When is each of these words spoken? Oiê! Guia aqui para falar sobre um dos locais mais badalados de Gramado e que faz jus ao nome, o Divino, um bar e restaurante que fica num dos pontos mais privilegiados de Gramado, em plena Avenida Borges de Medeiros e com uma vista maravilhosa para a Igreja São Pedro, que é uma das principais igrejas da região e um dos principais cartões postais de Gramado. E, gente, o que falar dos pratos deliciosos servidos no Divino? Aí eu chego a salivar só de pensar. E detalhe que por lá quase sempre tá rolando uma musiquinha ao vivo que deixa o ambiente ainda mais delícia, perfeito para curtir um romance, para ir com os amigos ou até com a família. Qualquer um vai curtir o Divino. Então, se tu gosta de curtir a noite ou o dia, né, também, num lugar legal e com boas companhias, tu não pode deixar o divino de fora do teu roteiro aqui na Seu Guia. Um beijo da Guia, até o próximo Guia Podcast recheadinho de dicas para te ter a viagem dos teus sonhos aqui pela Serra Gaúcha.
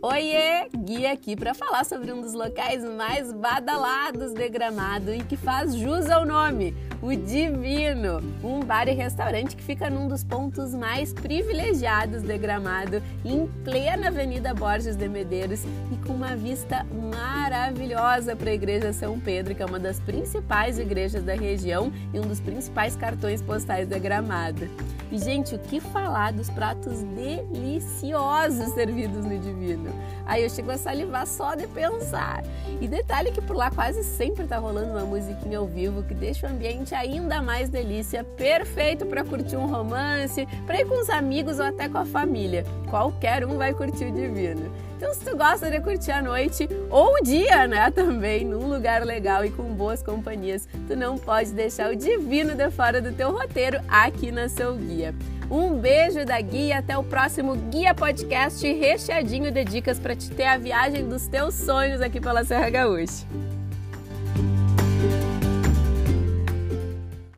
Oiê! 0.00 0.68
Guia 0.84 1.12
aqui 1.12 1.34
para 1.34 1.52
falar 1.54 1.84
sobre 1.84 2.12
um 2.12 2.20
dos 2.20 2.32
locais 2.32 2.84
mais 2.84 3.32
badalados 3.32 4.32
de 4.32 4.48
Gramado 4.48 5.12
e 5.12 5.24
que 5.24 5.36
faz 5.36 5.74
jus 5.74 6.08
ao 6.08 6.24
nome, 6.24 6.72
o 7.02 7.08
Divino, 7.16 8.20
um 8.44 8.60
bar 8.60 8.86
e 8.86 8.92
restaurante 8.92 9.56
que 9.56 9.62
fica 9.62 9.90
num 9.90 10.06
dos 10.06 10.22
pontos 10.22 10.72
mais 10.72 11.12
privilegiados 11.12 12.22
de 12.22 12.38
Gramado, 12.38 13.02
em 13.24 13.48
plena 13.64 14.06
Avenida 14.06 14.54
Borges 14.54 14.94
de 14.94 15.08
Medeiros 15.08 15.64
e 15.64 15.96
com 16.06 16.12
uma 16.12 16.36
vista 16.36 16.86
maravilhosa 17.10 18.36
para 18.36 18.50
a 18.50 18.54
Igreja 18.54 18.92
São 18.92 19.18
Pedro, 19.18 19.52
que 19.52 19.62
é 19.62 19.66
uma 19.66 19.80
das 19.80 19.98
principais 19.98 20.78
igrejas 20.78 21.24
da 21.24 21.34
região 21.34 21.92
e 22.14 22.20
um 22.20 22.22
dos 22.22 22.38
principais 22.38 22.94
cartões 22.94 23.42
postais 23.42 23.88
de 23.88 23.98
Gramado. 23.98 24.68
E, 25.10 25.18
gente, 25.18 25.54
o 25.54 25.58
que 25.58 25.80
falar 25.80 26.32
dos 26.32 26.50
pratos 26.50 27.02
deliciosos 27.02 28.74
servidos 28.74 29.24
no 29.24 29.38
Divino? 29.38 29.87
Aí 30.26 30.42
eu 30.42 30.50
chego 30.50 30.70
a 30.70 30.76
salivar 30.76 31.26
só 31.26 31.54
de 31.54 31.66
pensar. 31.66 32.42
E 32.80 32.86
detalhe 32.86 33.32
que 33.32 33.40
por 33.40 33.56
lá 33.56 33.70
quase 33.70 34.04
sempre 34.04 34.46
tá 34.46 34.58
rolando 34.58 34.92
uma 34.92 35.04
musiquinha 35.04 35.58
ao 35.58 35.66
vivo 35.66 36.02
que 36.02 36.14
deixa 36.14 36.46
o 36.46 36.50
ambiente 36.50 36.94
ainda 36.94 37.42
mais 37.42 37.68
delícia, 37.68 38.22
perfeito 38.22 39.06
para 39.06 39.24
curtir 39.24 39.56
um 39.56 39.66
romance, 39.66 40.46
para 40.66 40.80
ir 40.80 40.86
com 40.86 41.00
os 41.00 41.10
amigos 41.10 41.58
ou 41.58 41.64
até 41.64 41.88
com 41.88 41.98
a 41.98 42.04
família. 42.04 42.64
Qualquer 42.88 43.44
um 43.44 43.56
vai 43.56 43.74
curtir 43.74 44.06
o 44.06 44.12
Divino. 44.12 44.87
Então, 44.98 45.14
se 45.14 45.20
tu 45.20 45.36
gosta 45.36 45.70
de 45.70 45.80
curtir 45.80 46.10
a 46.10 46.20
noite 46.20 46.68
ou 46.90 47.14
o 47.14 47.22
dia, 47.22 47.68
né, 47.68 47.88
também, 47.88 48.44
num 48.44 48.66
lugar 48.66 49.04
legal 49.04 49.44
e 49.44 49.50
com 49.50 49.62
boas 49.72 50.02
companhias, 50.02 50.68
tu 50.88 50.96
não 50.96 51.16
pode 51.16 51.52
deixar 51.52 51.92
o 51.92 51.94
divino 51.94 52.56
de 52.56 52.68
fora 52.72 53.00
do 53.00 53.12
teu 53.12 53.30
roteiro 53.30 53.78
aqui 53.86 54.32
na 54.32 54.48
Seu 54.48 54.74
Guia. 54.74 55.14
Um 55.48 55.78
beijo 55.78 56.24
da 56.24 56.40
Guia, 56.40 56.80
até 56.80 56.98
o 56.98 57.04
próximo 57.04 57.54
Guia 57.54 57.94
Podcast 57.94 58.66
recheadinho 58.72 59.52
de 59.52 59.64
dicas 59.64 60.00
para 60.00 60.16
te 60.16 60.28
ter 60.32 60.46
a 60.46 60.58
viagem 60.58 61.08
dos 61.08 61.28
teus 61.28 61.54
sonhos 61.54 62.00
aqui 62.00 62.20
pela 62.20 62.42
Serra 62.42 62.68
Gaúcha. 62.68 63.24